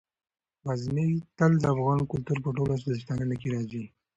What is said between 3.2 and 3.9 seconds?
کې راځي.